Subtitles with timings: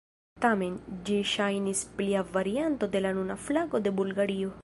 [0.43, 0.77] Tamen,
[1.09, 4.57] ĝi ŝajnis plia varianto de la nuna flago de Bulgario.